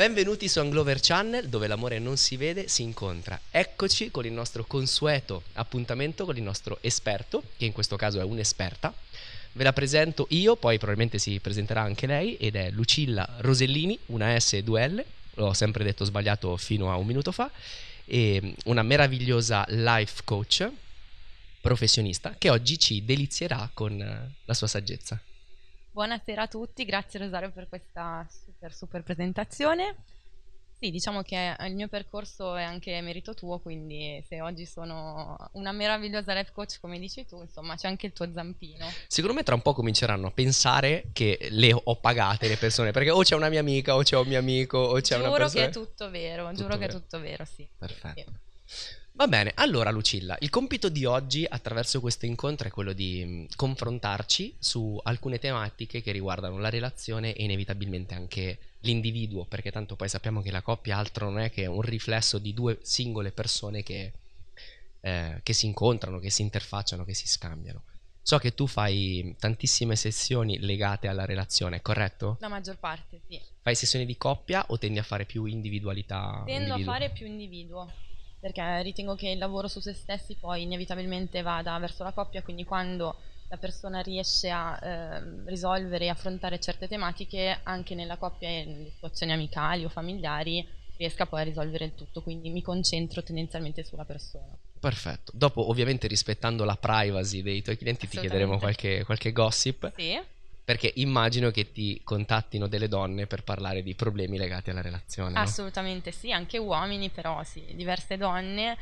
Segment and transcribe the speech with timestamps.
[0.00, 3.38] Benvenuti su Anglover Channel dove l'amore non si vede, si incontra.
[3.50, 8.22] Eccoci con il nostro consueto appuntamento con il nostro esperto, che in questo caso è
[8.22, 8.94] un'esperta.
[9.52, 14.40] Ve la presento io, poi probabilmente si presenterà anche lei ed è Lucilla Rosellini, una
[14.40, 17.50] S e due L, l'ho sempre detto sbagliato fino a un minuto fa,
[18.06, 20.66] e una meravigliosa life coach
[21.60, 25.20] professionista che oggi ci delizierà con eh, la sua saggezza.
[25.92, 29.96] Buonasera a tutti, grazie Rosario per questa super super presentazione.
[30.78, 35.72] Sì, diciamo che il mio percorso è anche merito tuo, quindi se oggi sono una
[35.72, 38.86] meravigliosa life coach come dici tu, insomma c'è anche il tuo zampino.
[39.08, 43.10] Secondo me tra un po' cominceranno a pensare che le ho pagate le persone, perché
[43.10, 45.48] o c'è una mia amica o c'è un mio amico o c'è giuro una persona...
[45.48, 46.78] Giuro che è tutto vero, tutto giuro vero.
[46.78, 47.68] che è tutto vero, sì.
[47.76, 48.32] Perfetto.
[48.64, 48.98] Sì.
[49.20, 53.54] Va bene, allora Lucilla, il compito di oggi attraverso questo incontro è quello di mh,
[53.54, 60.08] confrontarci su alcune tematiche che riguardano la relazione e inevitabilmente anche l'individuo, perché tanto poi
[60.08, 64.12] sappiamo che la coppia altro non è che un riflesso di due singole persone che,
[65.02, 67.82] eh, che si incontrano, che si interfacciano, che si scambiano.
[68.22, 72.38] So che tu fai tantissime sessioni legate alla relazione, corretto?
[72.40, 73.38] La maggior parte, sì.
[73.60, 76.42] Fai sessioni di coppia o tendi a fare più individualità?
[76.46, 76.90] Tendo individuo?
[76.90, 77.92] a fare più individuo,
[78.40, 82.64] perché ritengo che il lavoro su se stessi poi inevitabilmente vada verso la coppia, quindi
[82.64, 83.16] quando
[83.48, 88.90] la persona riesce a ehm, risolvere e affrontare certe tematiche anche nella coppia e nelle
[88.90, 90.66] situazioni amicali o familiari
[90.96, 94.56] riesca poi a risolvere il tutto, quindi mi concentro tendenzialmente sulla persona.
[94.78, 95.32] Perfetto.
[95.34, 99.92] Dopo, ovviamente, rispettando la privacy dei tuoi clienti, ti chiederemo qualche, qualche gossip.
[99.94, 100.18] Sì,
[100.70, 105.32] Perché immagino che ti contattino delle donne per parlare di problemi legati alla relazione.
[105.32, 105.40] no?
[105.40, 108.78] assolutamente sì, anche uomini, però sì, diverse donne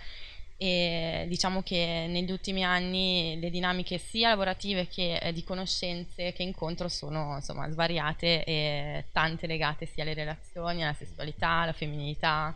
[0.58, 6.42] e diciamo che negli ultimi anni le dinamiche sia lavorative che eh, di conoscenze che
[6.42, 12.54] incontro sono insomma svariate e tante legate sia alle relazioni, alla sessualità, alla femminilità.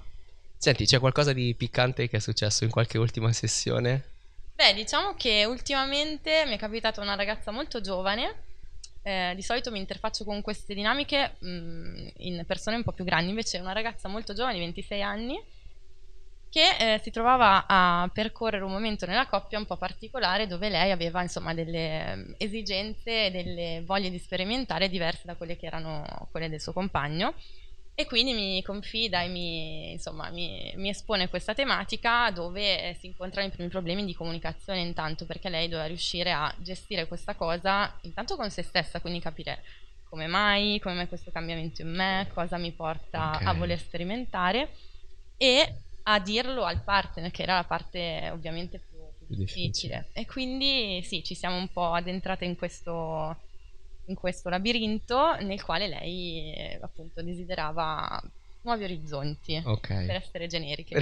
[0.59, 4.03] Senti, c'è qualcosa di piccante che è successo in qualche ultima sessione?
[4.55, 8.51] Beh, diciamo che ultimamente mi è capitata una ragazza molto giovane.
[9.03, 13.31] Eh, di solito mi interfaccio con queste dinamiche mh, in persone un po' più grandi,
[13.31, 15.43] invece una ragazza molto giovane, di 26 anni,
[16.53, 20.91] che eh, si trovava a percorrere un momento nella coppia un po' particolare dove lei
[20.91, 26.29] aveva insomma delle mm, esigenze e delle voglie di sperimentare diverse da quelle che erano
[26.31, 27.33] quelle del suo compagno
[28.03, 33.07] e quindi mi confida e mi, insomma, mi, mi espone questa tematica dove eh, si
[33.07, 37.99] incontrano i primi problemi di comunicazione intanto perché lei doveva riuscire a gestire questa cosa
[38.03, 39.63] intanto con se stessa, quindi capire
[40.05, 43.43] come mai, come mai questo cambiamento in me, cosa mi porta Ok.
[43.47, 44.69] a voler sperimentare
[45.37, 45.75] e
[46.05, 50.07] a dirlo al partner, che era la parte ovviamente più, più Più difficile.
[50.07, 50.11] difficile.
[50.13, 53.37] E quindi sì, ci siamo un po' addentrate in questo,
[54.07, 58.21] in questo labirinto nel quale lei eh, appunto desiderava
[58.65, 59.89] nuovi orizzonti, Ok.
[60.07, 60.95] per essere generiche.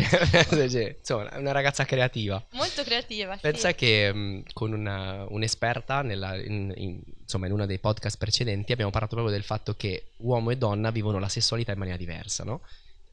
[0.99, 2.43] Insomma, una ragazza creativa.
[2.53, 3.41] Molto creativa, sì.
[3.43, 8.73] Pensa che mh, con una- un'esperta nella- in, in- insomma, in uno dei podcast precedenti
[8.73, 12.45] abbiamo parlato proprio del fatto che uomo e donna vivono la sessualità in maniera diversa,
[12.45, 12.63] no?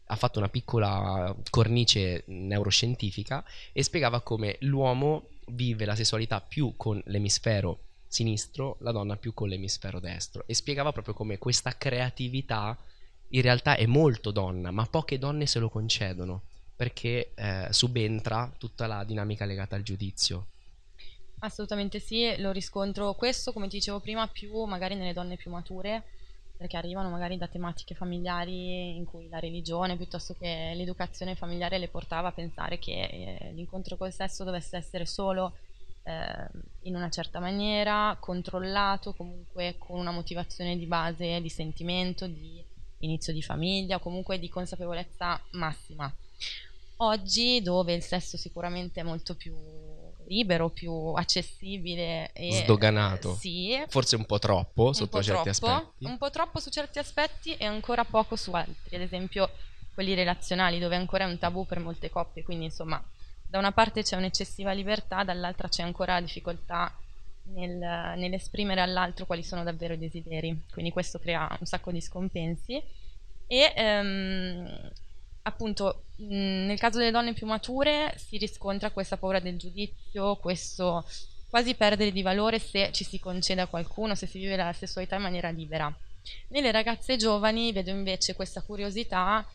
[0.09, 3.43] Ha fatto una piccola cornice neuroscientifica
[3.73, 9.49] e spiegava come l'uomo vive la sessualità più con l'emisfero sinistro, la donna più con
[9.49, 12.77] l'emisfero destro e spiegava proprio come questa creatività
[13.29, 16.41] in realtà è molto donna, ma poche donne se lo concedono
[16.75, 20.45] perché eh, subentra tutta la dinamica legata al giudizio.
[21.39, 26.03] Assolutamente sì, lo riscontro questo, come dicevo prima, più magari nelle donne più mature,
[26.55, 31.87] perché arrivano magari da tematiche familiari in cui la religione piuttosto che l'educazione familiare le
[31.87, 35.53] portava a pensare che eh, l'incontro col sesso dovesse essere solo
[36.07, 36.47] eh,
[36.83, 42.63] in una certa maniera, controllato, comunque con una motivazione di base di sentimento, di
[42.99, 46.11] inizio di famiglia comunque di consapevolezza massima.
[46.99, 49.53] Oggi, dove il sesso sicuramente è molto più
[50.27, 53.35] libero, più accessibile e Sdoganato.
[53.35, 56.05] sì, Forse un po' troppo sotto po' certi troppo, aspetti.
[56.05, 59.49] un po' troppo su certi aspetti e ancora poco su altri, ad esempio
[59.93, 63.01] quelli relazionali dove ancora è un tabù per molte coppie, quindi insomma
[63.57, 66.95] da una parte c'è un'eccessiva libertà, dall'altra c'è ancora difficoltà
[67.53, 72.81] nel- nell'esprimere all'altro quali sono davvero i desideri, quindi questo crea un sacco di scompensi
[73.47, 74.91] e ehm,
[75.43, 81.03] appunto mh, nel caso delle donne più mature si riscontra questa paura del giudizio, questo
[81.49, 85.15] quasi perdere di valore se ci si concede a qualcuno, se si vive la sessualità
[85.15, 85.91] in maniera libera.
[86.49, 89.47] Nelle ragazze giovani vedo invece questa curiosità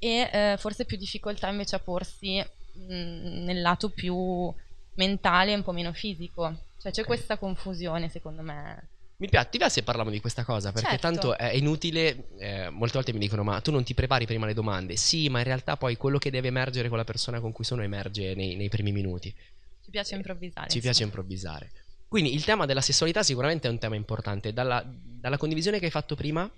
[0.00, 2.44] e eh, forse più difficoltà invece a porsi
[2.86, 4.52] mh, nel lato più
[4.94, 6.66] mentale e un po' meno fisico.
[6.80, 7.06] Cioè c'è Ok.
[7.06, 8.90] questa confusione secondo me.
[9.20, 10.70] Mi piace, ti piace se parliamo di questa cosa?
[10.70, 11.06] Perché Certo.
[11.08, 14.54] tanto è inutile, eh, molte volte mi dicono ma tu non ti prepari prima le
[14.54, 14.94] domande?
[14.96, 17.82] Sì, ma in realtà poi quello che deve emergere con la persona con cui sono
[17.82, 19.34] emerge nei, nei primi minuti.
[19.82, 20.68] Ci piace improvvisare.
[20.68, 20.82] Ci insomma.
[20.82, 21.72] piace improvvisare.
[22.06, 24.52] Quindi il tema della sessualità sicuramente è un tema importante.
[24.52, 26.48] Dalla, dalla condivisione che hai fatto prima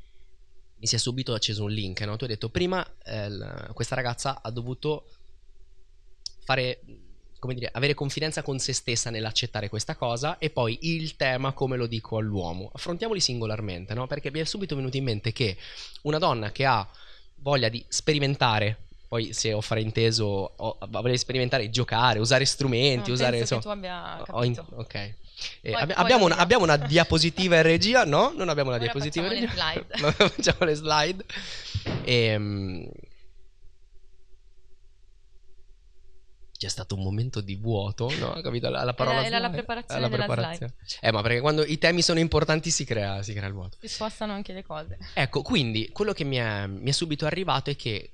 [0.80, 2.16] mi si è subito acceso un link, no?
[2.16, 5.06] Tu hai detto prima eh, l- questa ragazza ha dovuto
[6.50, 6.80] fare,
[7.38, 11.76] come dire, avere confidenza con se stessa nell'accettare questa cosa e poi il tema come
[11.76, 12.70] lo dico all'uomo.
[12.74, 14.06] Affrontiamoli singolarmente, no?
[14.08, 15.56] Perché mi è subito venuto in mente che
[16.02, 16.86] una donna che ha
[17.36, 18.76] voglia di sperimentare,
[19.08, 20.24] poi se ho frainteso,
[20.56, 23.38] ho di sperimentare, giocare, usare strumenti, No, usare...
[23.38, 24.76] insomma, che tu abbia ho in- capito.
[24.76, 24.94] ok.
[24.94, 25.14] Eh,
[25.62, 28.04] Poi- abbi- poi abbiamo, una, abbiamo una diapositiva in regia?
[28.04, 30.04] No, non abbiamo una Ora diapositiva in facciamo le regia.
[30.04, 30.28] slide.
[30.28, 31.24] Facciamo le slide.
[32.04, 32.88] Ehm,
[36.60, 38.32] C'è stato un momento di vuoto, no?
[38.44, 38.68] Capito?
[38.68, 39.62] La, la parola era la slide.
[39.62, 40.74] preparazione La della preparazione.
[41.00, 43.78] Eh, ma perché quando i temi sono importanti si crea, si crea il vuoto.
[43.80, 44.98] Si spostano anche le cose.
[45.14, 48.10] Ecco, quindi quello che mi è, mi è subito arrivato è che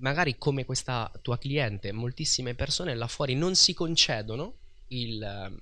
[0.00, 4.52] magari come questa tua cliente, moltissime persone là fuori non si concedono
[4.88, 5.58] il,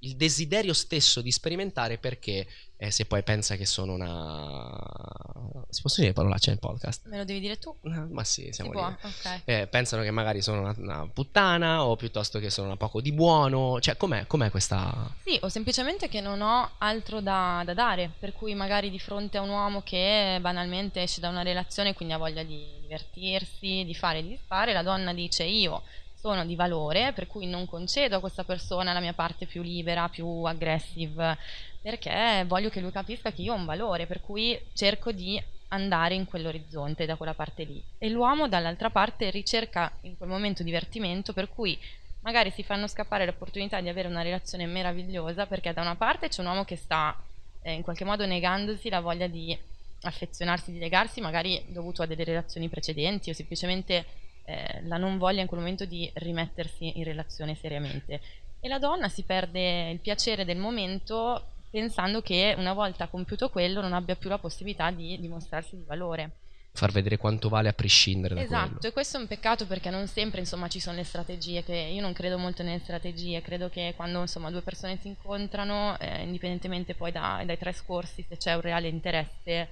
[0.00, 2.46] il desiderio stesso di sperimentare perché
[2.76, 5.66] eh, se poi pensa che sono una...
[5.68, 7.06] Si possono dire parolacce nel podcast?
[7.08, 7.74] Me lo devi dire tu.
[7.82, 8.88] Eh, Ma sì, Si siamo può?
[8.88, 8.94] lì.
[9.02, 9.40] Ok.
[9.44, 13.12] Eh, pensano che magari sono una, una puttana o piuttosto che sono una poco di
[13.12, 13.80] buono.
[13.80, 15.12] Cioè, com'è, com'è questa...
[15.24, 19.38] Sì, o semplicemente che non ho altro da, da dare, per cui magari di fronte
[19.38, 23.82] a un uomo che banalmente esce da una relazione e quindi ha voglia di divertirsi,
[23.84, 25.82] di fare e di disfare, la donna dice io
[26.20, 30.08] sono di valore, per cui non concedo a questa persona la mia parte più libera,
[30.08, 31.36] più aggressive,
[31.80, 36.14] perché voglio che lui capisca che io ho un valore, per cui cerco di andare
[36.14, 37.82] in quell'orizzonte, da quella parte lì.
[37.98, 41.78] E l'uomo dall'altra parte ricerca in quel momento divertimento, per cui
[42.20, 46.40] magari si fanno scappare l'opportunità di avere una relazione meravigliosa perché da una parte c'è
[46.40, 47.16] un uomo che sta
[47.62, 49.56] eh, in qualche modo negandosi la voglia di
[50.02, 54.04] affezionarsi, di legarsi, magari dovuto a delle relazioni precedenti o semplicemente
[54.48, 58.20] eh, la non voglia in quel momento di rimettersi in relazione seriamente.
[58.60, 63.82] E la donna si perde il piacere del momento pensando che una volta compiuto quello
[63.82, 66.30] non abbia più la possibilità di dimostrarsi di valore.
[66.72, 68.88] Far vedere quanto vale a prescindere da Esatto, quello.
[68.88, 72.00] e questo è un peccato perché non sempre insomma ci sono le strategie, che io
[72.00, 76.94] non credo molto nelle strategie, credo che quando insomma due persone si incontrano, eh, indipendentemente
[76.94, 79.68] poi da- dai trascorsi, se c'è un reale interesse,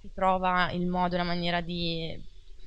[0.00, 2.20] si trova il modo, la maniera di,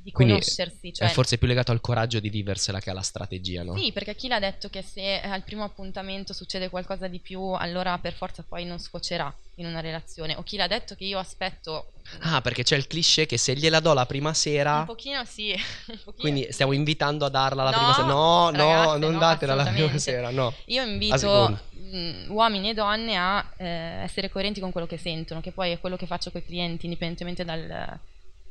[0.08, 0.94] di Quindi conoscersi.
[0.94, 3.76] Cioè, È forse più legato al coraggio di viversela che alla strategia, no?
[3.76, 7.98] sì, perché chi l'ha detto che se al primo appuntamento succede qualcosa di più, allora
[7.98, 10.36] per forza poi non sfocerà in una relazione.
[10.38, 13.82] O chi l'ha detto che io aspetto Ah, perché c'è il cliché che se gliela
[13.82, 15.52] do la prima sera, un pochino sì,
[15.92, 18.08] un pochino quindi stiamo invitando a darla la No, prima sera.
[18.08, 20.54] No, no, ragazze, non no, datela la prima sera, no.
[20.68, 23.66] Io invito mh, uomini e donne a eh,
[24.04, 26.86] essere coerenti con quello che sentono, che poi è quello che faccio con i clienti,
[26.86, 28.00] indipendentemente dal,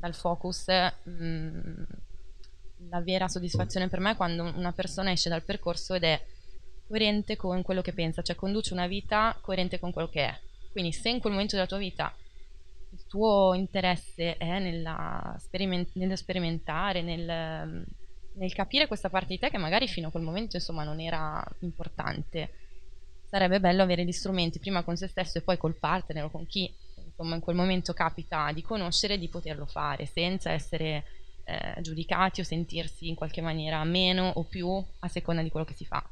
[0.06, 0.67] dal focus.
[0.69, 1.82] mh,
[2.88, 6.20] la vera soddisfazione per me è quando una persona esce dal percorso ed è
[6.87, 10.41] coerente con quello che pensa, cioè conduce una vita coerente con quello che è.
[10.70, 12.14] Quindi se in quel momento della tua vita
[12.93, 17.85] il tuo interesse è nella sperimen- nello sperimentare, nel,
[18.35, 21.43] nel capire questa parte di te che magari fino a quel momento insomma non era
[21.61, 22.50] importante,
[23.29, 26.47] sarebbe bello avere gli strumenti prima con se stesso e poi col partner o con
[26.47, 26.73] chi
[27.16, 31.04] insomma in quel momento capita di conoscere di poterlo fare senza essere
[31.44, 34.68] eh, giudicati o sentirsi in qualche maniera meno o più
[34.99, 36.06] a seconda di quello che si fa.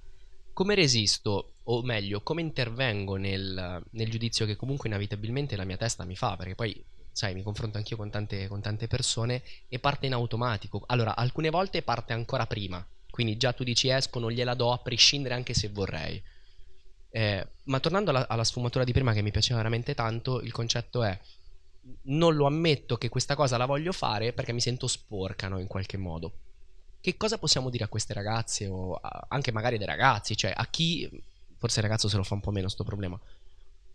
[0.52, 6.04] Come resisto, o meglio, come intervengo nel, nel giudizio che comunque inevitabilmente la mia testa
[6.04, 6.36] mi fa?
[6.36, 10.84] Perché poi, sai, mi confronto anch'io con tante, con tante persone e parte in automatico.
[10.86, 12.86] Allora, alcune volte parte ancora prima.
[13.10, 16.22] Quindi già tu dici esco, non gliela do a prescindere anche se vorrei.
[17.16, 21.04] Eh, ma tornando alla, alla sfumatura di prima che mi piaceva veramente tanto, il concetto
[21.04, 21.16] è
[22.06, 25.68] non lo ammetto che questa cosa la voglio fare perché mi sento sporca, no, in
[25.68, 26.32] qualche modo.
[27.00, 30.66] Che cosa possiamo dire a queste ragazze o a- anche magari dei ragazzi, cioè a
[30.66, 31.08] chi
[31.56, 33.16] forse il ragazzo se lo fa un po' meno sto problema.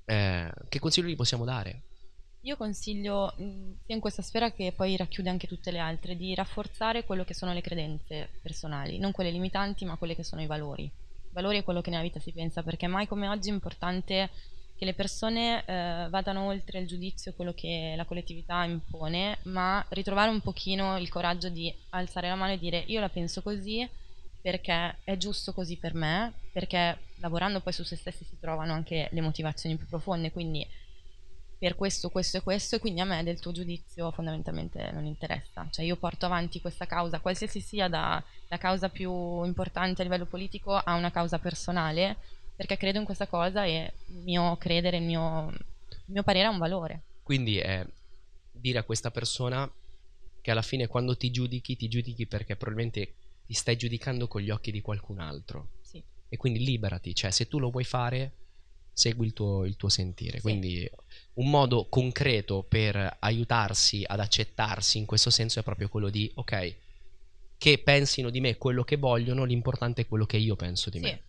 [0.05, 1.81] Eh, che consiglio gli possiamo dare?
[2.43, 6.33] Io consiglio, mh, sia in questa sfera che poi racchiude anche tutte le altre, di
[6.33, 10.47] rafforzare quello che sono le credenze personali, non quelle limitanti, ma quelle che sono i
[10.47, 10.89] valori.
[11.31, 14.29] Valori è quello che nella vita si pensa, perché mai come oggi è importante
[14.77, 20.29] che le persone eh, vadano oltre il giudizio, quello che la collettività impone, ma ritrovare
[20.29, 23.87] un pochino il coraggio di alzare la mano e dire io la penso così
[24.41, 29.09] perché è giusto così per me, perché lavorando poi su se stessi si trovano anche
[29.11, 30.65] le motivazioni più profonde, quindi
[31.59, 35.67] per questo, questo e questo, e quindi a me del tuo giudizio fondamentalmente non interessa.
[35.69, 40.25] Cioè io porto avanti questa causa, qualsiasi sia da, la causa più importante a livello
[40.25, 42.17] politico a una causa personale,
[42.55, 45.53] perché credo in questa cosa e il mio credere, il mio
[46.09, 47.01] il mio parere ha un valore.
[47.21, 47.85] Quindi è
[48.51, 49.71] dire a questa persona
[50.41, 53.13] che alla fine quando ti giudichi, ti giudichi perché probabilmente
[53.45, 55.69] ti stai giudicando con gli occhi di qualcun altro.
[55.81, 56.01] Sì.
[56.27, 58.31] E quindi liberati, cioè se tu lo vuoi fare,
[58.93, 60.37] segui il tuo, il tuo sentire.
[60.37, 60.41] Sì.
[60.41, 60.89] Quindi
[61.35, 66.75] un modo concreto per aiutarsi ad accettarsi in questo senso è proprio quello di, ok,
[67.57, 71.03] che pensino di me quello che vogliono, l'importante è quello che io penso di Sì.
[71.03, 71.21] me.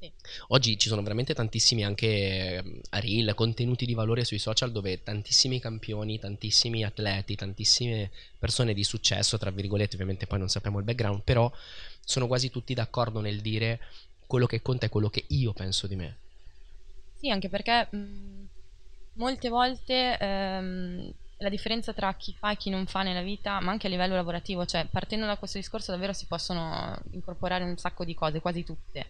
[0.00, 0.12] Sì.
[0.48, 5.58] Oggi ci sono veramente tantissimi anche ehm, reel, contenuti di valore sui social dove tantissimi
[5.58, 11.22] campioni, tantissimi atleti, tantissime persone di successo, tra virgolette, ovviamente poi non sappiamo il background,
[11.22, 11.50] però
[12.04, 13.80] sono quasi tutti d'accordo nel dire
[14.26, 16.16] quello che conta è quello che io penso di me.
[17.18, 18.46] Sì, anche perché mh,
[19.14, 23.70] molte volte ehm, la differenza tra chi fa e chi non fa nella vita, ma
[23.72, 28.04] anche a livello lavorativo, cioè partendo da questo discorso davvero si possono incorporare un sacco
[28.04, 29.06] di cose, quasi tutte.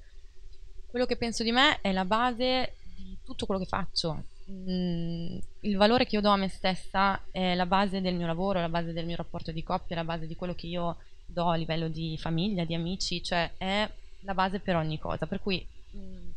[0.87, 4.25] Quello che penso di me è la base di tutto quello che faccio.
[4.51, 8.61] Mm, il valore che io do a me stessa è la base del mio lavoro,
[8.61, 10.97] la base del mio rapporto di coppia, la base di quello che io
[11.27, 13.89] do a livello di famiglia, di amici, cioè è
[14.23, 15.27] la base per ogni cosa.
[15.27, 16.28] Per cui mm,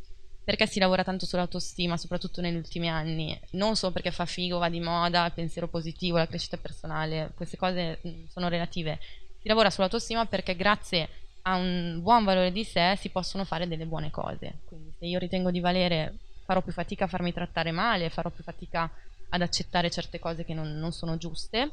[0.44, 3.40] perché si lavora tanto sull'autostima, soprattutto negli ultimi anni?
[3.52, 7.58] Non solo perché fa figo, va di moda, il pensiero positivo, la crescita personale, queste
[7.58, 9.00] cose mm, sono relative.
[9.40, 11.10] Si lavora sull'autostima perché grazie
[11.44, 14.60] a un buon valore di sé si possono fare delle buone cose.
[14.66, 18.44] Quindi se io ritengo di valere, farò più fatica a farmi trattare male, farò più
[18.44, 18.90] fatica
[19.30, 21.72] ad accettare certe cose che non, non sono giuste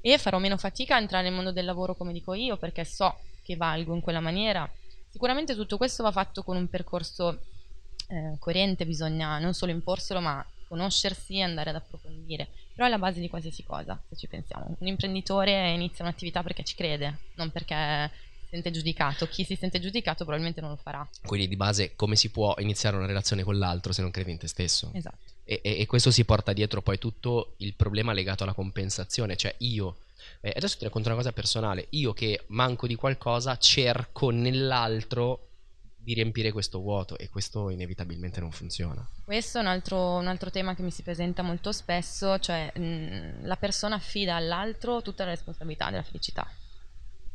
[0.00, 3.18] e farò meno fatica a entrare nel mondo del lavoro come dico io perché so
[3.42, 4.70] che valgo in quella maniera.
[5.10, 7.40] Sicuramente tutto questo va fatto con un percorso
[8.10, 12.48] eh, coerente, bisogna non solo imporselo ma conoscersi e andare ad approfondire.
[12.74, 14.76] Però è la base di qualsiasi cosa, se ci pensiamo.
[14.78, 19.26] Un imprenditore inizia un'attività perché ci crede, non perché si sente giudicato.
[19.26, 21.08] Chi si sente giudicato probabilmente non lo farà.
[21.22, 24.38] Quindi di base come si può iniziare una relazione con l'altro se non credi in
[24.38, 24.90] te stesso?
[24.94, 25.18] Esatto.
[25.44, 29.54] E, e- e questo si porta dietro poi tutto il problema legato alla compensazione, cioè
[29.58, 29.96] io,
[30.40, 35.49] eh, adesso ti racconto una cosa personale, io che manco di qualcosa cerco nell'altro
[36.10, 39.08] di riempire questo vuoto e questo inevitabilmente non funziona.
[39.24, 43.46] Questo è un altro, un altro tema che mi si presenta molto spesso, cioè mh,
[43.46, 46.50] la persona affida all'altro tutta la responsabilità della felicità.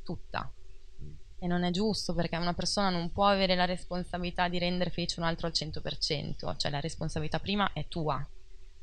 [0.03, 0.51] Tutta.
[1.39, 5.21] E non è giusto perché una persona non può avere la responsabilità di rendere felice
[5.21, 8.27] un altro al 100%, cioè la responsabilità prima è tua.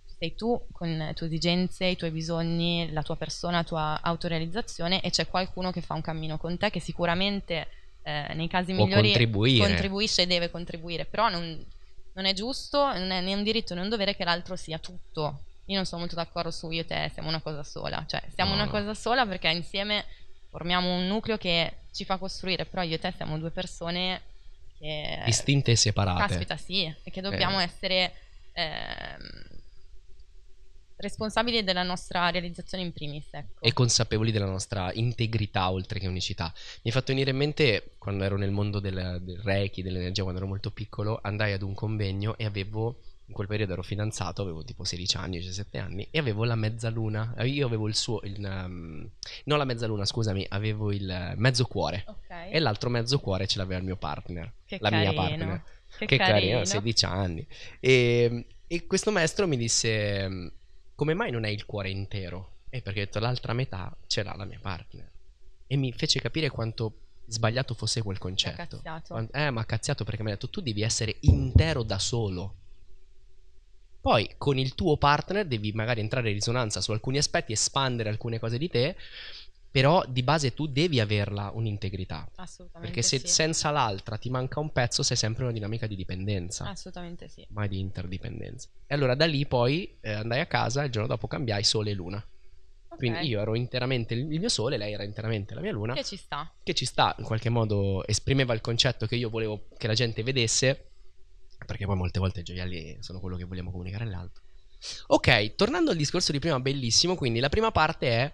[0.06, 5.02] Sei tu con le tue esigenze, i tuoi bisogni, la tua persona, la tua autorealizzazione
[5.02, 8.84] e c'è qualcuno che fa un cammino con te che sicuramente eh, nei casi Può
[8.84, 9.12] migliori
[9.58, 11.64] contribuisce e deve contribuire, però non,
[12.14, 15.44] non è giusto, non è né un diritto né un dovere che l'altro sia tutto.
[15.66, 18.50] Io non sono molto d'accordo su io e te siamo una cosa sola, cioè siamo
[18.50, 18.70] No, una no.
[18.70, 20.04] cosa sola perché insieme
[20.50, 24.20] formiamo un nucleo che ci fa costruire, però io e te siamo due persone
[24.78, 26.26] che Distinte e separate.
[26.26, 27.64] caspita sì, e che dobbiamo Eh.
[27.64, 28.12] essere
[28.52, 29.51] ehm,
[31.02, 33.60] responsabili della nostra realizzazione in primis, ecco.
[33.60, 36.52] e consapevoli della nostra integrità oltre che unicità.
[36.82, 40.40] Mi è fatto venire in mente quando ero nel mondo del, del Reiki, dell'energia, quando
[40.40, 44.64] ero molto piccolo, andai ad un convegno e avevo, in quel periodo ero fidanzato, avevo
[44.64, 48.36] tipo 16 anni, 17 anni, e avevo la mezzaluna, Eh, io avevo il suo, il,
[48.38, 49.08] um,
[49.44, 52.04] non la mezzaluna, scusami, avevo il mezzo cuore.
[52.06, 52.48] Ok.
[52.50, 55.22] E l'altro mezzo cuore ce l'aveva il mio partner, Che la mia carino.
[55.22, 55.62] partner.
[55.98, 56.64] Che, Che carino, carino.
[56.64, 57.46] 16 anni.
[57.80, 60.52] E, e questo maestro mi disse:
[61.02, 62.58] Come mai non è il cuore intero?
[62.70, 65.10] E perché ho detto l'altra metà ce l'ha la mia partner.
[65.66, 66.94] E mi fece capire quanto
[67.26, 68.76] sbagliato fosse quel concetto.
[68.76, 69.14] cazziato.
[69.14, 72.54] Quan- Eh, ma cazziato perché mi ha detto: Tu devi essere intero da solo.
[74.00, 78.38] Poi con il tuo partner devi magari entrare in risonanza su alcuni aspetti, espandere alcune
[78.38, 78.94] cose di te,
[79.72, 82.28] però di base tu devi averla un'integrità.
[82.36, 83.26] Assolutamente Perché se sì.
[83.26, 87.44] senza l'altra ti manca un pezzo, sei sempre una dinamica di dipendenza, Assolutamente sì.
[87.48, 88.68] mai di interdipendenza.
[88.86, 91.90] E allora da lì poi eh, andai a casa e il giorno dopo cambiai sole
[91.90, 92.18] e luna.
[92.88, 92.98] Ok.
[92.98, 96.16] Quindi io ero interamente il mio sole, lei era interamente la mia luna, Che ci
[96.16, 96.52] sta.
[96.62, 100.22] che ci sta, in qualche modo esprimeva il concetto che io volevo che la gente
[100.22, 100.90] vedesse,
[101.64, 104.42] perché poi molte volte i gioielli sono quello che vogliamo comunicare all'altro.
[105.06, 108.32] Ok, tornando al discorso di prima, bellissimo, quindi la prima parte è,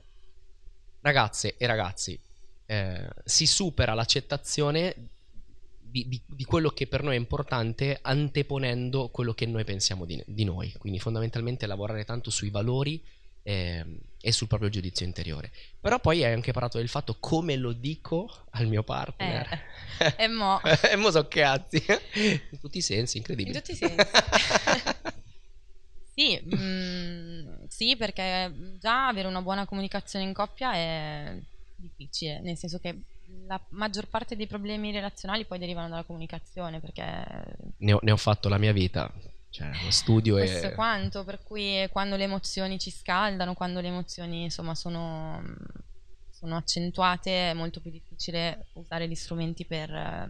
[1.09, 2.19] ragazze e ragazzi,
[2.67, 4.95] eh, si supera l'accettazione
[5.79, 10.23] di, di- di quello che per noi è importante anteponendo quello che noi pensiamo di,
[10.27, 13.03] di noi, quindi fondamentalmente lavorare tanto sui valori
[13.43, 15.51] ehm, e sul proprio giudizio interiore.
[15.81, 19.49] Però poi hai anche parlato del fatto come lo dico al mio partner.
[19.99, 20.61] Eh, e mo.
[20.63, 21.83] e mo so cazzi.
[22.51, 23.57] In tutti i sensi, incredibile.
[23.57, 23.97] In tutti i sensi.
[26.19, 27.28] Sì, mm,
[27.69, 31.39] sì, perché già avere una buona comunicazione in coppia è
[31.77, 33.03] difficile, nel senso che
[33.47, 37.03] la maggior parte dei problemi relazionali poi derivano dalla comunicazione, perché
[37.79, 39.13] ne, ho, ne ho fatto la mia vita.
[39.51, 40.75] Cioè, lo studio Questo è...
[40.75, 45.43] quanto, per cui quando le emozioni ci scaldano, quando le emozioni insomma sono,
[46.31, 50.29] sono accentuate, è molto più difficile usare gli strumenti per eh,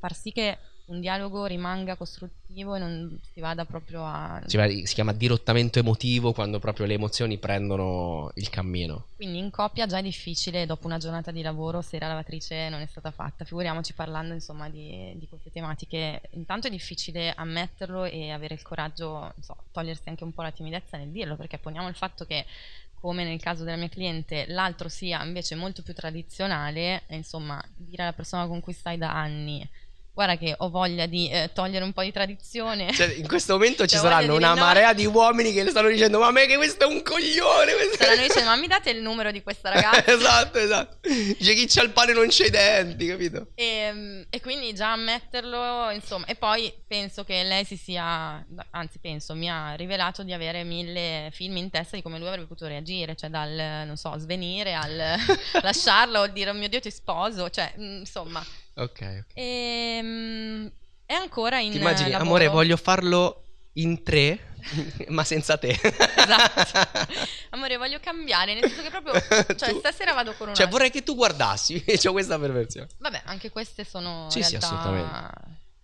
[0.00, 4.40] far sì che un dialogo rimanga costruttivo e non si vada proprio a...
[4.46, 9.06] Si, va- si chiama dirottamento emotivo quando proprio le emozioni prendono il cammino.
[9.16, 12.80] Quindi in coppia già è difficile dopo una giornata di lavoro se la lavatrice non
[12.80, 13.44] è stata fatta.
[13.44, 16.20] Figuriamoci parlando insomma di, di queste tematiche.
[16.32, 20.96] Intanto è difficile ammetterlo e avere il coraggio, so, togliersi anche un po' la timidezza
[20.96, 22.46] nel dirlo, perché poniamo il fatto che
[22.94, 28.02] come nel caso della mia cliente, l'altro sia invece molto più tradizionale, e insomma, dire
[28.02, 29.68] alla persona con cui stai da anni
[30.16, 32.90] guarda che ho voglia di eh, togliere un po' di tradizione.
[32.90, 34.60] Cioè, in questo momento ci Cioè, saranno una no.
[34.60, 37.96] marea di uomini che le stanno dicendo ma me che questo è un coglione questo
[37.98, 40.06] Saranno dicendo, ma mi date il numero di questa ragazza?
[40.10, 44.72] esatto esatto dice chi c'ha il pane non c'ha i denti capito E, e quindi
[44.72, 50.22] già ammetterlo, insomma, e poi penso che lei si sia, anzi penso, mi ha rivelato
[50.22, 53.96] di avere mille film in testa di come lui avrebbe potuto reagire, cioè dal, non
[53.96, 55.16] so, svenire al
[55.60, 58.44] lasciarlo o dire, oh mio Dio ti sposo, cioè, mm, insomma.
[58.76, 60.66] Ok E, mm,
[61.06, 62.28] è ancora in ti immagini lavoro.
[62.28, 63.42] amore voglio farlo
[63.74, 64.54] in tre
[65.08, 67.14] ma senza te Esatto.
[67.50, 69.12] Amore, voglio cambiare, nel senso che proprio,
[69.56, 70.56] cioè Tu- stasera vado con una...
[70.56, 74.66] cioè vorrei che tu guardassi c'ho questa perversione Vabbè, anche queste sono Sì, sì, realtà,
[74.66, 75.38] assolutamente.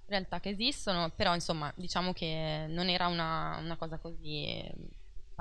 [0.07, 4.61] realtà che esistono, però insomma diciamo che non era una, una cosa così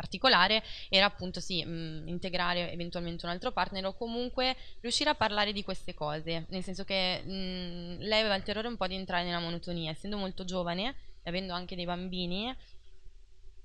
[0.01, 5.53] particolare, era appunto sì, mh, integrare eventualmente un altro partner o comunque riuscire a parlare
[5.53, 9.23] di queste cose, nel senso che mh, lei aveva il terrore un po' di entrare
[9.23, 12.53] nella monotonia, essendo molto giovane e avendo anche dei bambini.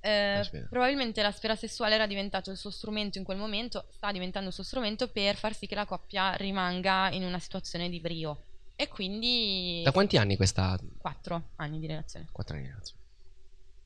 [0.00, 4.49] eh, probabilmente la sfera sessuale era diventato il suo strumento in quel momento, sta diventando
[4.49, 8.43] il suo strumento per far sì che la coppia rimanga in una situazione di brio.
[8.76, 12.26] E quindi da quanti anni questa quattro anni di relazione.
[12.31, 13.05] 4 anni di relazione.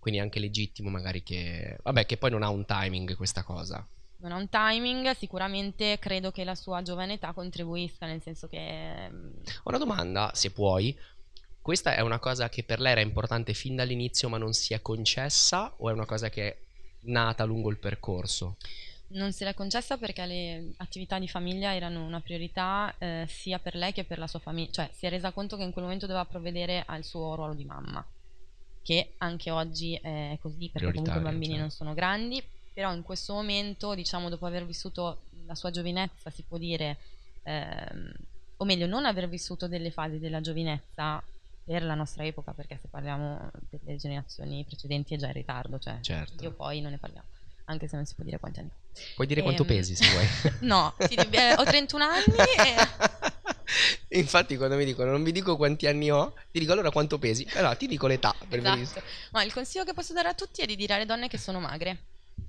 [0.01, 3.87] Quindi è anche legittimo magari che vabbè che poi non ha un timing questa cosa
[4.19, 9.09] Non ha un timing, sicuramente credo che la sua giovane età contribuisca, nel senso che
[9.09, 9.31] mm,
[9.65, 10.95] Una domanda, se puoi.
[11.63, 14.81] Questa è una cosa che per lei era importante fin dall'inizio ma non si è
[14.83, 16.57] concessa o è una cosa che è
[17.03, 18.57] nata lungo il percorso?
[19.13, 23.75] non se l'è concessa perché le attività di famiglia erano una priorità eh, sia per
[23.75, 26.07] lei che per la sua famiglia, cioè si è resa conto che in quel momento
[26.07, 28.05] doveva provvedere al suo ruolo di mamma,
[28.83, 31.61] che anche oggi è così perché comunque i bambini certo.
[31.61, 36.45] non sono grandi, però in questo momento, diciamo dopo aver vissuto la sua giovinezza, si
[36.45, 36.99] può dire,
[37.43, 38.13] ehm,
[38.57, 41.23] o meglio non aver vissuto delle fasi della giovinezza
[41.65, 45.99] per la nostra epoca, perché se parliamo delle generazioni precedenti è già in ritardo, cioè
[46.01, 46.43] Certo.
[46.43, 47.27] io poi non ne parliamo,
[47.67, 48.71] anche se non si può dire quanti anni.
[49.15, 50.27] Puoi dire quanto Ehm, pesi se vuoi.
[50.67, 53.10] No, ti eh, ho 31 anni e...
[54.13, 57.47] Infatti quando mi dicono non vi dico quanti anni ho, ti dico allora quanto pesi.
[57.55, 58.35] Allora ti dico l'età.
[58.49, 59.03] Esatto.
[59.31, 61.61] Ma il consiglio che posso dare a tutti è di dire alle donne che sono
[61.61, 62.05] magre.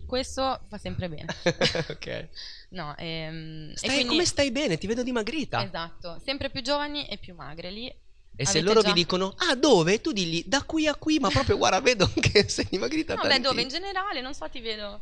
[0.07, 1.25] Questo fa sempre bene.
[1.89, 2.27] ok.
[2.69, 4.77] No, ehm, e Stai, quindi- Come stai bene?
[4.77, 5.63] Ti vedo dimagrita.
[5.63, 7.93] Esatto, sempre più giovani e più magre lì.
[8.35, 10.01] E se loro già- vi dicono, ah dove?
[10.01, 13.39] Tu digli, da qui a qui, ma proprio guarda, vedo che sei dimagrita No, beh,
[13.39, 14.99] dove in generale, non so, ti vedo.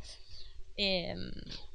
[0.76, 1.16] E,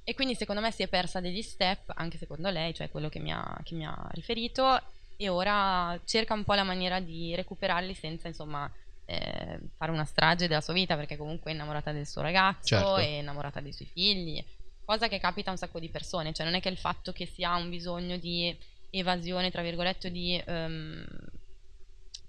[0.04, 3.18] e quindi secondo me si è persa degli step, anche secondo lei, cioè quello che
[3.18, 4.80] mi ha, che mi ha riferito,
[5.16, 8.70] e ora cerca un po' la maniera di recuperarli senza, insomma,
[9.06, 12.96] eh, fare una strage della sua vita, perché comunque è innamorata del suo ragazzo, Certo.
[12.96, 14.44] è innamorata dei suoi figli,
[14.84, 17.26] cosa che capita a un sacco di persone, cioè non è che il fatto che
[17.26, 18.56] si ha un bisogno di
[18.90, 20.42] evasione, tra virgolette, di...
[20.44, 21.06] ehm,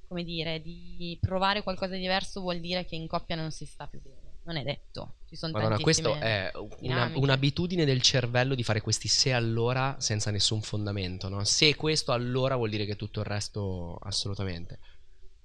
[0.07, 3.87] come dire, di provare qualcosa di diverso vuol dire che in coppia non si sta
[3.87, 4.24] più bene.
[4.45, 5.15] Non è detto.
[5.27, 10.29] Ci sono Madonna, questo è una- un'abitudine del cervello di fare questi se allora senza
[10.31, 11.43] nessun fondamento, no?
[11.43, 14.79] Se questo allora vuol dire che tutto il resto assolutamente.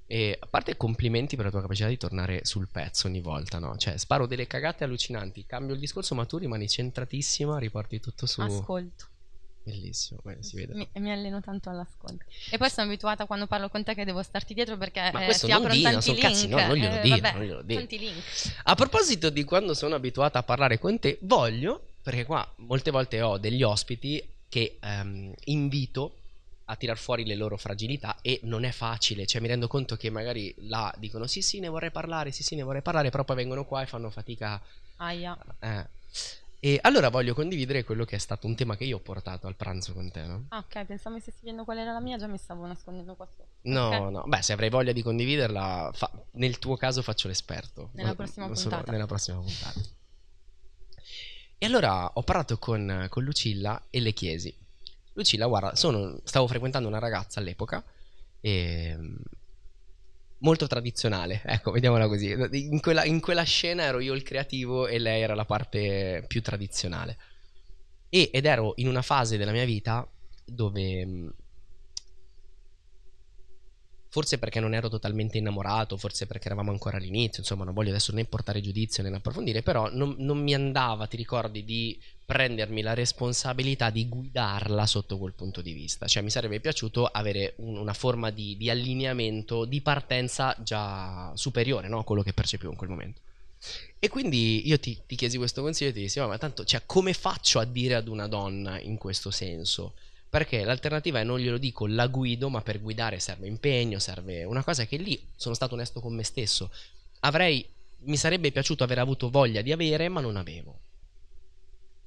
[0.07, 3.77] E a parte complimenti per la tua capacità di tornare sul pezzo ogni volta, no?
[3.77, 8.41] Cioè, sparo delle cagate allucinanti, cambio il discorso, ma tu rimani centratissima, riporti tutto su.
[8.43, 9.07] Ascolto.
[9.63, 10.75] Bellissimo, beh, si vede.
[10.75, 12.25] Mi, mi alleno tanto all'ascolto.
[12.51, 15.33] E poi sono abituata quando parlo con te che devo starti dietro perché Ma eh,
[15.35, 16.21] si non aprono dire, tanti link.
[16.23, 17.79] cazzi, no, non glielo eh, dire, non glielo dire.
[17.79, 18.23] Tanti link.
[18.65, 23.21] A proposito di quando sono abituata a parlare con te, voglio, perché qua molte volte
[23.21, 26.15] ho degli ospiti che ehm, invito
[26.65, 30.09] a tirar fuori le loro fragilità e non è facile, cioè mi rendo conto che
[30.09, 33.37] magari là dicono sì sì ne vorrei parlare, sì sì ne vorrei parlare, però poi
[33.37, 34.61] vengono qua e fanno fatica.
[34.97, 35.37] Aia.
[35.61, 35.87] eh.
[36.63, 39.57] E allora voglio condividere quello che è stato un tema che io ho portato al
[39.57, 40.45] pranzo con te, no?
[40.51, 43.27] Ah, ok, pensavo mi stessi chiedendo qual era la mia, già mi stavo nascondendo qua
[43.27, 43.49] sotto.
[43.63, 44.11] No, Ok.
[44.11, 47.89] no, beh, se avrei voglia di condividerla, fa- nel tuo caso faccio l'esperto.
[47.95, 48.93] Nella prossima non solo- puntata.
[48.93, 49.81] nella prossima puntata.
[51.63, 54.55] E allora ho parlato con, con Lucilla e le chiesi.
[55.15, 57.83] Lucilla, guarda, sono- stavo frequentando una ragazza all'epoca
[58.39, 58.99] e,
[60.41, 62.31] molto tradizionale, ecco, vediamola così.
[62.31, 66.43] In quella, in quella, scena ero io il creativo e lei era la parte più
[66.43, 67.17] tradizionale.
[68.09, 70.09] E, ed ero in una fase della mia vita
[70.45, 71.33] dove
[74.11, 78.13] forse perché non ero totalmente innamorato, forse perché eravamo ancora all'inizio, insomma non voglio adesso
[78.13, 82.93] né portare giudizio né approfondire, però non, non, mi andava, ti ricordi, di prendermi la
[82.93, 87.95] responsabilità di guidarla sotto quel punto di vista, cioè mi sarebbe piaciuto avere un, una
[87.95, 92.01] forma di, di, allineamento, di partenza già superiore no?
[92.01, 93.21] a quello che percepivo in quel momento.
[94.01, 97.13] E quindi io ti, ti chiesi questo consiglio e ti dissi, ma tanto, cioè, come
[97.13, 99.95] faccio a dire ad una donna in questo senso?
[100.31, 104.63] Perché l'alternativa è non glielo dico, la guido, ma per guidare serve impegno, serve una
[104.63, 106.71] cosa che lì sono stato onesto con me stesso.
[107.21, 107.69] Avrei,
[108.03, 110.79] mi sarebbe piaciuto aver avuto voglia di avere, ma non avevo.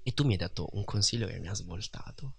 [0.04, 2.34] E tu mi hai dato un consiglio che mi ha svoltato.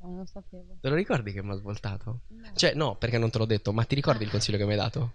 [0.00, 0.76] Non lo sapevo.
[0.82, 2.20] Te lo ricordi che mi ha svoltato?
[2.28, 2.52] No.
[2.54, 4.78] Cioè, no, perché non te l'ho detto, ma ti ricordi il consiglio che mi hai
[4.78, 5.12] dato?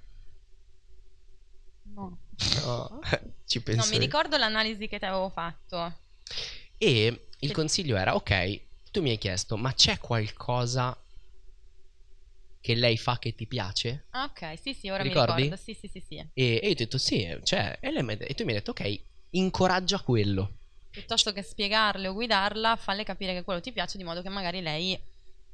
[1.94, 2.18] No.
[2.66, 3.00] No,
[3.46, 3.86] ci penso.
[3.86, 5.94] No, mi ricordo l'analisi che ti avevo fatto.
[6.80, 10.96] E il consiglio era, ok, tu mi hai chiesto, ma c'è qualcosa
[12.60, 14.08] che lei fa che ti piace?
[14.12, 15.34] Ok, sì, sì, ora Ricordi?
[15.34, 15.64] mi ricordo.
[15.64, 16.16] Sì, sì, sì, sì.
[16.18, 18.72] E, e io ti ho detto sì, cioè, e, lei, e tu mi hai detto
[18.72, 19.02] ok,
[19.32, 20.58] incoraggia quello.
[20.92, 24.62] Piuttosto che spiegarle o guidarla, falle capire che quello ti piace di modo che magari
[24.62, 25.00] lei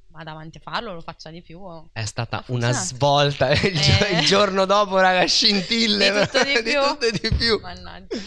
[0.08, 1.60] vada avanti a farlo, lo faccia di più.
[1.60, 1.90] O...
[1.94, 3.52] È stata una svolta.
[3.54, 4.20] Il, Eh.
[4.20, 6.12] il giorno dopo, raga, scintille.
[6.12, 7.60] Di tutto di tutto e di più.
[7.62, 8.18] Mannaggia.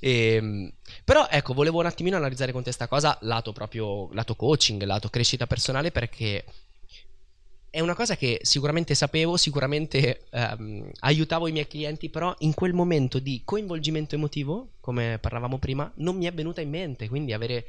[0.00, 0.72] Ehm,
[1.04, 5.08] però ecco, volevo un attimino analizzare con te sta cosa, lato proprio, lato coaching, lato
[5.08, 6.44] crescita personale, perché
[7.70, 12.72] è una cosa che sicuramente sapevo, sicuramente ehm, aiutavo i miei clienti, però in quel
[12.72, 17.66] momento di coinvolgimento emotivo, come parlavamo prima, non mi è venuta in mente, quindi avere,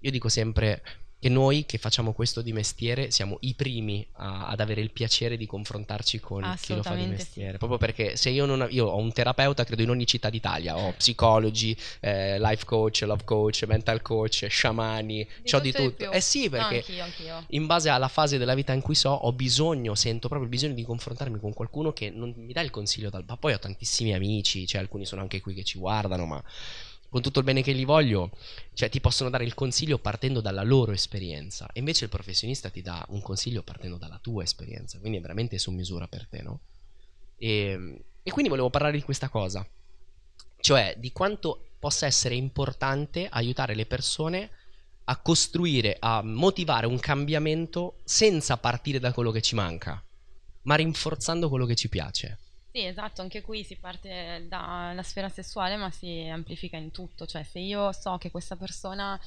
[0.00, 0.82] io dico sempre
[1.18, 5.36] che noi che facciamo questo di mestiere siamo i primi a- ad avere il piacere
[5.36, 7.52] di confrontarci con chi lo fa di mestiere.
[7.52, 7.56] sì.
[7.58, 10.92] Proprio perché se io non io ho un terapeuta, credo in ogni città d'Italia, ho
[10.92, 16.10] psicologi, eh, life coach, love coach, mental coach, sciamani, c'ho di tutto.
[16.12, 17.44] Eh sì, No, perché anch'io, anch'io.
[17.48, 20.74] in base alla fase della vita in cui so, ho bisogno, sento proprio il bisogno
[20.74, 23.24] di confrontarmi con qualcuno che non mi dà il consiglio dal...
[23.26, 26.42] Ma poi ho tantissimi amici, cioè alcuni sono anche qui che ci guardano, ma
[27.08, 28.30] con tutto il bene che gli voglio,
[28.74, 31.68] cioè ti possono dare il consiglio partendo dalla loro esperienza.
[31.72, 35.58] E invece il professionista ti dà un consiglio partendo dalla tua esperienza, quindi è veramente
[35.58, 36.60] su misura per te, no?
[37.38, 39.66] E, e quindi volevo parlare di questa cosa,
[40.60, 44.50] cioè di quanto possa essere importante aiutare le persone
[45.04, 50.02] a costruire, a motivare un cambiamento senza partire da quello che ci manca,
[50.62, 52.38] ma rinforzando quello che ci piace.
[52.76, 57.42] Sì, esatto, anche qui si parte dalla sfera sessuale ma si amplifica in tutto, cioè
[57.42, 59.18] se io so che questa persona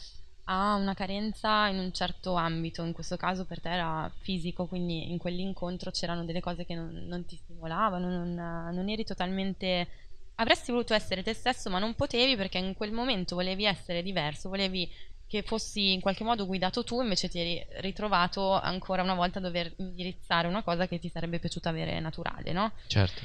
[0.44, 5.10] ha una carenza in un certo ambito, in questo caso per te era fisico, quindi
[5.10, 9.88] in quell'incontro c'erano delle cose che non, non ti stimolavano, non, non eri totalmente...
[10.36, 14.48] Avresti voluto essere te stesso ma non potevi perché in quel momento volevi essere diverso,
[14.48, 14.90] volevi
[15.30, 19.42] che fossi in qualche modo guidato tu, invece ti eri ritrovato ancora una volta a
[19.44, 22.72] dover indirizzare una cosa che ti sarebbe piaciuta avere naturale, no?
[22.88, 23.22] Certo.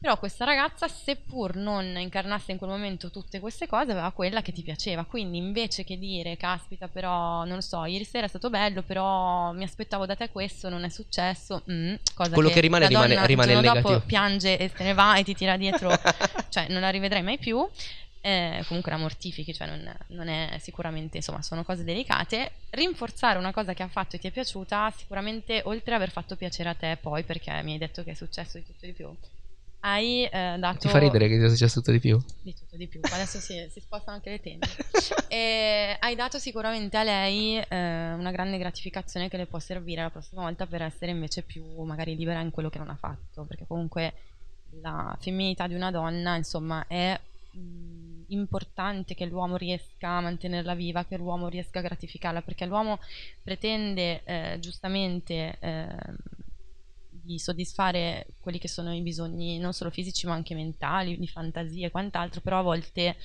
[0.00, 4.52] Però questa ragazza, seppur non incarnasse in quel momento tutte queste cose, aveva quella che
[4.52, 5.04] ti piaceva.
[5.04, 9.52] Quindi invece che dire, caspita, però, non lo so, ieri sera è stato bello, però
[9.52, 11.62] mi aspettavo da te questo, non è successo.
[11.70, 14.00] mm, cosa Quello che rimane, la rimane- donna rimane il il dopo negativo.
[14.06, 15.88] piange e se ne va e ti tira dietro,
[16.50, 17.66] cioè non la rivedrai mai più.
[18.26, 22.52] Eh, comunque la mortifichi, cioè non, non è sicuramente, insomma, sono cose delicate.
[22.70, 26.34] Rinforzare una cosa che ha fatto e ti è piaciuta, sicuramente oltre ad aver fatto
[26.34, 29.14] piacere a te poi, perché mi hai detto che è successo di tutto di più,
[29.80, 32.18] hai eh, dato Ti fa ridere che sia successo tutto di più?
[32.40, 33.00] di tutto di più.
[33.02, 34.66] Adesso si, si spostano anche le tende.
[35.28, 40.08] E hai dato sicuramente a lei eh, una grande gratificazione che le può servire la
[40.08, 43.66] prossima volta per essere invece più magari libera in quello che non ha fatto, perché
[43.66, 44.14] comunque
[44.80, 48.03] la femminilità di una donna, insomma, è mh,
[48.34, 52.98] importante che l'uomo riesca a mantenerla viva, che l'uomo riesca a gratificarla, perché l'uomo
[53.42, 56.16] pretende eh, giustamente ehm,
[57.10, 61.86] di soddisfare quelli che sono i bisogni non solo fisici ma anche mentali, di fantasia
[61.86, 63.16] e quant'altro, però a volte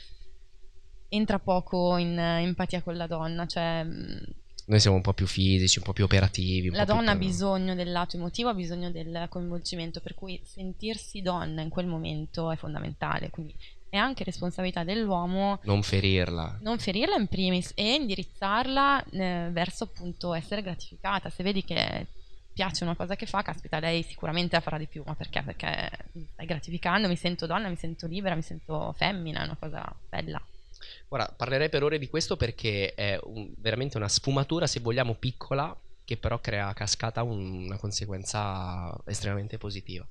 [1.10, 4.26] entra poco in eh, empatia con la donna, cioè mh,
[4.68, 6.70] Noi siamo un po' più fisici, un po' più operativi.
[6.70, 11.62] la donna ha bisogno del lato emotivo, ha bisogno del coinvolgimento, per cui sentirsi donna
[11.62, 13.56] in quel momento è fondamentale, quindi
[13.90, 16.60] è anche responsabilità dell'uomo Non ferirla.
[16.62, 21.30] non ferirla in primis e indirizzarla eh, verso appunto essere gratificata.
[21.30, 22.06] Se vedi che
[22.54, 25.42] piace una cosa che fa, caspita, lei sicuramente la farà di più, ma perché?
[25.44, 29.56] Perché mi stai gratificando, mi sento donna, mi sento libera, mi sento femmina, è una
[29.58, 30.42] cosa bella.
[31.08, 35.76] Guarda, parlerei per ore di questo perché è un- veramente una sfumatura, se vogliamo, piccola,
[36.06, 40.06] che però crea a cascata un- una conseguenza estremamente positiva.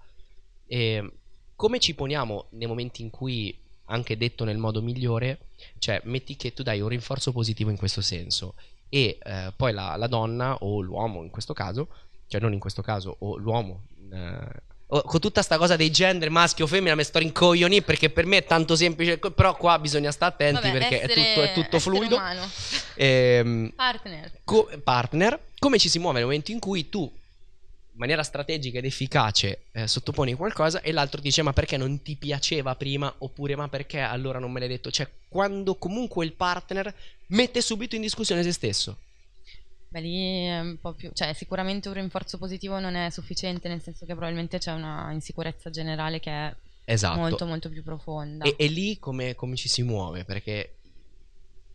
[0.66, 1.12] E
[1.54, 3.56] come ci poniamo nei momenti in cui,
[3.88, 5.38] anche detto nel modo migliore,
[5.78, 8.54] cioè metti che tu dai un rinforzo positivo in questo senso.
[8.88, 11.88] E eh, poi la, la, donna o l'uomo in questo caso,
[12.26, 13.82] cioè non in questo caso, o l'uomo...
[14.12, 18.24] Eh, con tutta sta cosa dei gender maschio o femmina mi sto rincoglionì perché per
[18.24, 21.52] me è tanto semplice però qua bisogna stare attenti Vabbè, perché essere, è tutto, è
[21.52, 22.18] tutto fluido.
[22.94, 24.32] ehm, partner.
[24.44, 27.12] co- partner come ci si muove nel momento in cui tu
[27.98, 32.14] in maniera strategica ed efficace eh, sottoponi qualcosa e l'altro dice ma perché non ti
[32.14, 36.94] piaceva prima oppure ma perché allora non me l'hai detto cioè quando comunque il partner
[37.26, 38.98] mette subito in discussione se stesso
[39.90, 43.80] Beh, lì è un po' più, cioè sicuramente un rinforzo positivo non è sufficiente, nel
[43.80, 47.18] senso che probabilmente c'è una insicurezza generale che è esatto.
[47.18, 48.44] molto molto più profonda.
[48.44, 50.24] E, e lì come, come, ci si muove?
[50.24, 50.77] Perché...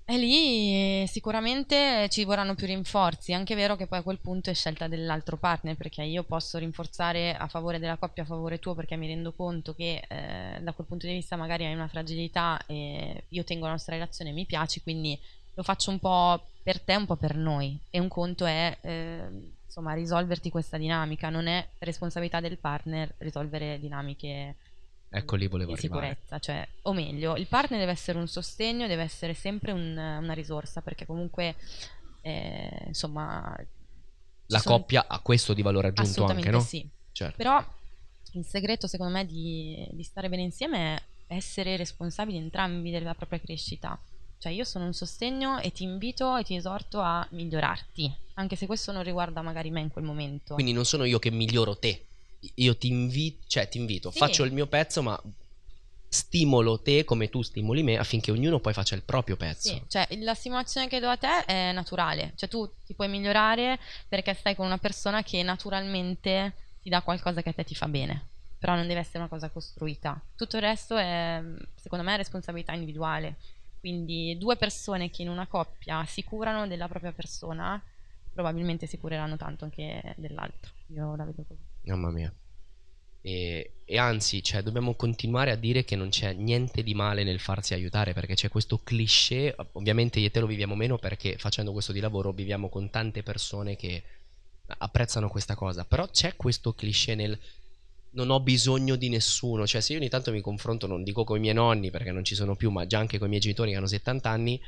[0.05, 4.49] E lì sicuramente ci vorranno più rinforzi, è anche vero che poi a quel punto
[4.49, 8.75] è scelta dell'altro partner, perché io posso rinforzare a favore della coppia, a favore tuo,
[8.75, 12.61] perché mi rendo conto che eh, da quel punto di vista magari hai una fragilità
[12.65, 15.17] e io tengo la nostra relazione e mi piaci, quindi
[15.53, 17.79] lo faccio un po' per te, un po' per noi.
[17.89, 19.21] E un conto è eh,
[19.65, 24.55] insomma risolverti questa dinamica, non è responsabilità del partner risolvere dinamiche
[25.13, 29.03] ecco lì volevo di sicurezza, cioè, o meglio, il partner deve essere un sostegno, deve
[29.03, 31.55] essere sempre un, una risorsa, perché comunque
[32.21, 33.55] eh, insomma
[34.47, 36.59] la coppia ha questo di valore aggiunto anche, no?
[36.59, 36.87] Sì.
[37.11, 37.37] Certo.
[37.37, 37.63] Però
[38.33, 40.95] il segreto secondo me di, di stare bene insieme
[41.27, 43.99] è essere responsabili entrambi della propria crescita
[44.43, 48.65] cioè io sono un sostegno e ti invito e ti esorto a migliorarti, anche se
[48.65, 50.55] questo non riguarda magari me in quel momento.
[50.55, 52.07] Quindi non sono io che miglioro te,
[52.55, 54.17] io ti invito, cioè ti invito, sì.
[54.17, 55.21] faccio il mio pezzo ma
[56.13, 59.69] stimolo te come tu stimoli me affinché ognuno poi faccia il proprio pezzo.
[59.69, 63.79] Sì, cioè la stimolazione che do a te è naturale, cioè tu ti puoi migliorare
[64.07, 66.53] perché stai con una persona che naturalmente
[66.83, 68.27] ti dà qualcosa che a te ti fa bene,
[68.59, 70.21] però non deve essere una cosa costruita.
[70.35, 71.41] Tutto il resto è,
[71.75, 73.37] secondo me, responsabilità individuale.
[73.79, 77.81] Quindi due persone che in una coppia si curano della propria persona,
[78.31, 80.71] probabilmente si cureranno tanto anche dell'altro.
[80.93, 81.61] Io la vedo così.
[81.83, 82.33] Mamma mia.
[83.21, 87.39] E, e, anzi, cioè, dobbiamo continuare a dire che non c'è niente di male nel
[87.39, 89.55] farsi aiutare perché c'è questo cliché.
[89.73, 93.23] Ovviamente io e te lo viviamo meno perché facendo questo di lavoro viviamo con tante
[93.23, 94.03] persone che
[94.67, 95.85] apprezzano questa cosa.
[95.85, 97.39] Però c'è questo cliché nel
[98.13, 99.65] non ho bisogno di nessuno.
[99.65, 102.23] Cioè, se io ogni tanto mi confronto, non dico con i miei nonni perché non
[102.23, 104.61] ci sono più, ma già anche con i miei genitori che hanno 70 anni,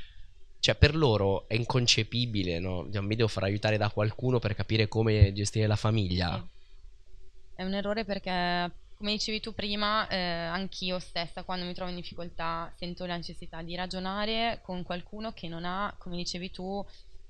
[0.59, 2.87] cioè per loro è inconcepibile, no?
[2.91, 6.43] Cioè, mi devo far aiutare da qualcuno per capire come gestire la famiglia.
[7.55, 11.97] È un errore perché, come dicevi tu prima, eh, anch'io stessa quando mi trovo in
[11.97, 16.85] difficoltà sento la necessità di ragionare con qualcuno che non ha, come dicevi tu,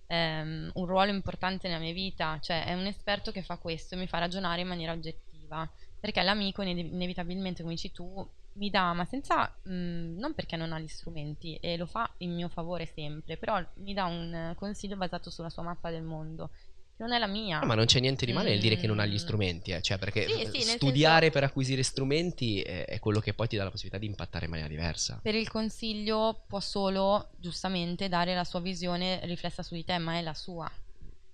[0.08, 4.08] ehm, un ruolo importante nella mia vita, cioè è un esperto che fa questo mi
[4.08, 5.70] fa ragionare in maniera oggettiva
[6.06, 10.72] perché l'amico inevitabilmente, come dici tu, mi dà, ma senza, mh, mm, non perché non
[10.72, 14.98] ha gli strumenti e lo fa in mio favore sempre, però mi dà un consiglio
[14.98, 16.52] basato sulla sua mappa del mondo.
[16.98, 17.60] Non è la mia.
[17.60, 19.18] No, ma non c'è niente di male nel dire che non ha gli mm.
[19.18, 19.82] strumenti, eh.
[19.82, 21.34] cioè perché sì, sì, studiare senso...
[21.34, 24.52] per acquisire strumenti è, è, quello che poi ti dà la possibilità di impattare in
[24.52, 25.20] maniera diversa.
[25.24, 30.18] Per il consiglio può solo, giustamente, dare la sua visione riflessa su di te, ma
[30.18, 30.72] è la sua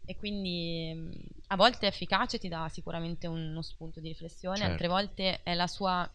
[0.05, 4.71] e quindi a volte è efficace, ti dà sicuramente uno spunto di riflessione, certo.
[4.71, 6.09] altre volte è la sua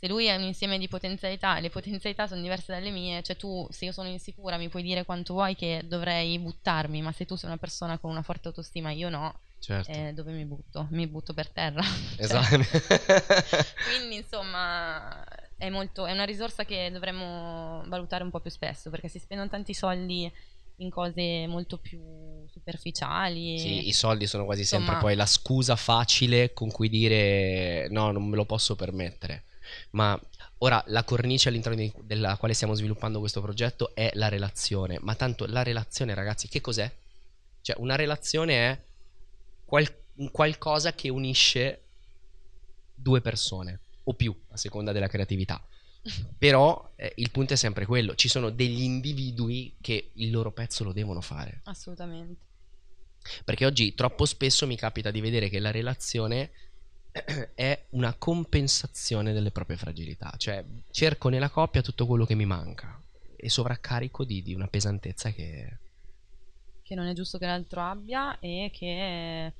[0.00, 3.36] se lui è un insieme di potenzialità e le potenzialità sono diverse dalle mie, cioè
[3.36, 7.26] tu se io sono insicura mi puoi dire quanto vuoi che dovrei buttarmi, ma se
[7.26, 9.90] tu sei una persona con una forte autostima io no, certo.
[9.90, 10.86] eh, dove mi butto?
[10.90, 11.82] Mi butto per terra.
[12.16, 12.46] Esatto.
[13.90, 15.24] Quindi insomma
[15.56, 19.50] è, molto, è una risorsa che dovremmo valutare un po' più spesso perché si spendono
[19.50, 20.32] tanti soldi
[20.78, 22.00] in cose molto più
[22.48, 23.58] superficiali.
[23.58, 28.10] Sì, i soldi sono quasi Insomma, sempre poi la scusa facile con cui dire no,
[28.10, 29.44] non me lo posso permettere.
[29.90, 30.18] Ma
[30.58, 34.98] ora la cornice all'interno di, della quale stiamo sviluppando questo progetto è la relazione.
[35.00, 36.90] Ma tanto la relazione, ragazzi, che cos'è?
[37.60, 38.82] Cioè, una relazione è
[39.64, 39.94] qual-
[40.30, 41.82] qualcosa che unisce
[42.94, 45.62] due persone o più, a seconda della creatività.
[46.38, 50.84] Però eh, il punto è sempre quello, ci sono degli individui che il loro pezzo
[50.84, 51.60] lo devono fare.
[51.64, 52.46] Assolutamente.
[53.44, 56.50] Perché oggi troppo spesso mi capita di vedere che la relazione
[57.54, 63.00] è una compensazione delle proprie fragilità, cioè cerco nella coppia tutto quello che mi manca
[63.36, 65.78] e sovraccarico di, di una pesantezza che...
[66.82, 69.52] che non è giusto che l'altro abbia e che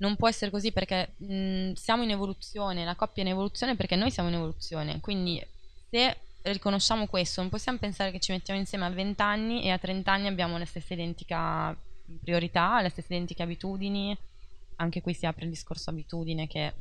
[0.00, 3.96] non può essere così perché mh, siamo in evoluzione, la coppia è in evoluzione perché
[3.96, 5.42] noi siamo in evoluzione, quindi
[5.88, 9.78] se riconosciamo questo, non possiamo pensare che ci mettiamo insieme a 20 anni e a
[9.78, 11.76] 30 anni abbiamo la stessa identica
[12.22, 14.16] priorità, le stesse identiche abitudini,
[14.76, 16.72] anche qui si apre il discorso abitudine che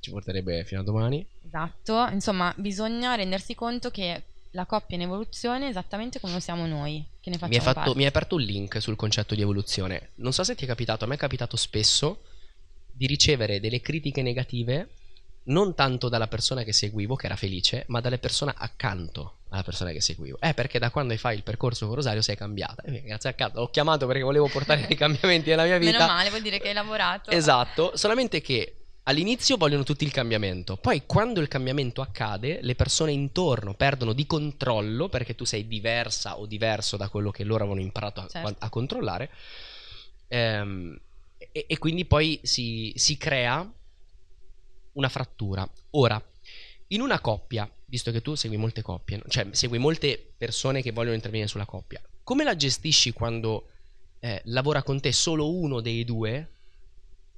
[0.00, 1.26] ci porterebbe fino a domani.
[1.46, 6.66] Esatto, insomma, bisogna rendersi conto che la coppia in evoluzione è esattamente come lo siamo
[6.66, 9.40] noi, che ne Mi hai, facciamo fatto- mi hai aperto un link sul concetto di
[9.40, 10.10] evoluzione.
[10.16, 12.24] Non so se ti è capitato, a me è capitato spesso
[12.92, 14.88] di ricevere delle critiche negative
[15.44, 19.90] non tanto dalla persona che seguivo, che era felice, ma dalle persone accanto alla persona
[19.90, 20.38] che seguivo.
[20.40, 22.82] Eh, perché da quando fai il percorso con Rosario sei cambiata.
[22.82, 25.92] E grazie a cazzo, l'ho chiamato perché volevo portare dei cambiamenti nella mia vita.
[25.98, 27.30] Meno male, vuol dire che hai lavorato.
[27.30, 33.10] Esatto, solamente che all'inizio vogliono tutti il cambiamento, poi quando il cambiamento accade, le persone
[33.10, 37.80] intorno perdono di controllo perché tu sei diversa o diverso da quello che loro avevano
[37.82, 38.54] imparato a, Certo.
[38.58, 39.28] a controllare.
[40.28, 40.98] Ehm,
[41.50, 43.68] e, e quindi poi si, si crea
[44.92, 45.68] una frattura.
[45.90, 46.22] Ora,
[46.88, 51.14] in una coppia, visto che tu segui molte coppie, cioè segui molte persone che vogliono
[51.14, 53.68] intervenire sulla coppia, come la gestisci quando
[54.20, 56.50] eh, lavora con te solo uno dei due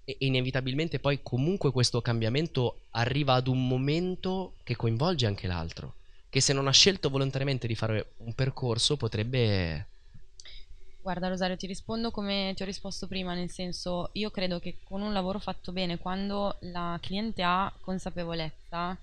[0.05, 5.95] e inevitabilmente poi comunque questo cambiamento arriva ad un momento che coinvolge anche l'altro,
[6.29, 9.89] che se non ha scelto volontariamente di fare un percorso potrebbe...
[11.05, 15.03] Guarda Rosario, ti rispondo come ti ho risposto prima, nel senso io credo che con
[15.03, 18.97] un lavoro fatto bene, quando la cliente ha consapevolezza,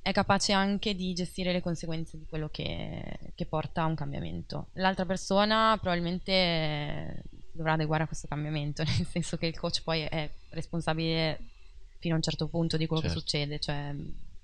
[0.00, 4.68] è capace anche di gestire le conseguenze di quello che, che porta a un cambiamento.
[4.74, 10.30] L'altra persona probabilmente dovrà adeguare a questo cambiamento, nel senso che il coach poi è
[10.50, 11.36] responsabile
[11.98, 13.16] fino a un certo punto di quello Certo.
[13.16, 13.92] che succede, cioè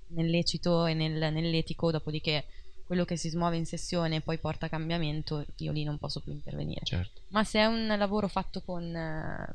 [0.08, 2.46] nel lecito e nel- nell'etico, dopodiché
[2.88, 6.80] quello che si smuove in sessione poi porta cambiamento, io lì non posso più intervenire.
[6.84, 7.20] Certo.
[7.28, 9.52] Ma se è un lavoro fatto con, eh,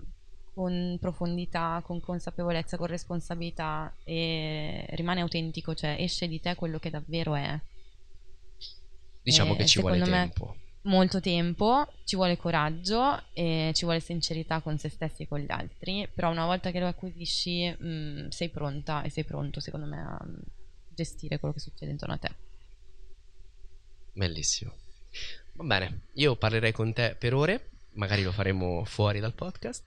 [0.54, 6.92] con profondità, con consapevolezza, con responsabilità e rimane autentico, cioè esce di te quello che
[6.92, 7.60] davvero è.
[9.24, 10.56] Diciamo Eh, che ci vuole tempo.
[10.84, 15.50] Molto tempo, ci vuole coraggio e ci vuole sincerità con se stessi e con gli
[15.50, 19.98] altri, però una volta che lo acquisisci mh, sei pronta e sei pronto secondo me
[19.98, 20.36] a mm,
[20.94, 22.52] gestire quello che succede intorno a te.
[24.14, 24.72] Bellissimo.
[25.54, 29.84] Va bene, io parlerei con te per ore, magari lo faremo fuori dal podcast.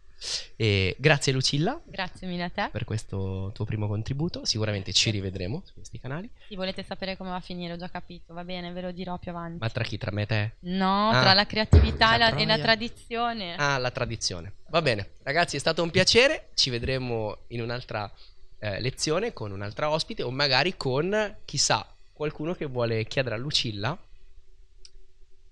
[0.57, 2.71] E grazie Lucilla Grazie mille a te.
[2.73, 6.29] per questo tuo primo contributo, sicuramente ci rivedremo su questi canali.
[6.49, 9.19] Se volete sapere come va a finire, ho già capito, va bene, ve lo dirò
[9.19, 9.59] più avanti.
[9.61, 9.99] Ma tra chi?
[9.99, 10.53] Tra me e te?
[10.61, 13.57] No, Ah, tra la creatività e la, e la tradizione.
[13.57, 14.53] Ah, la tradizione.
[14.71, 16.49] Va bene, ragazzi, è stato un piacere.
[16.55, 18.11] Ci vedremo in un'altra
[18.59, 23.97] eh, lezione con un'altra ospite o magari con, chissà, qualcuno che vuole chiedere a Lucilla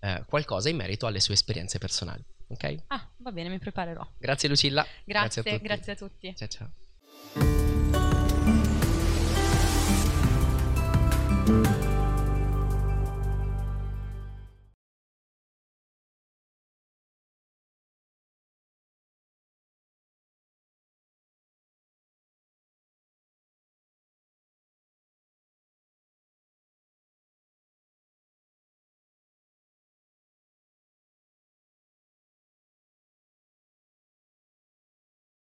[0.04, 2.22] eh, qualcosa in merito alle sue esperienze personali.
[2.48, 2.74] Ok?
[2.88, 4.06] Ah, va bene, mi preparerò.
[4.18, 4.86] Grazie Lucilla.
[5.04, 5.62] Grazie, a tutti.
[5.62, 6.36] grazie a tutti.
[6.36, 7.83] Ciao ciao.